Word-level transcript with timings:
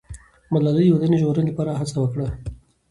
ملالۍ 0.51 0.87
د 0.89 0.93
وطن 0.97 1.09
د 1.11 1.15
ژغورنې 1.21 1.49
لپاره 1.51 1.71
هڅه 1.79 1.95
وکړه. 1.99 2.27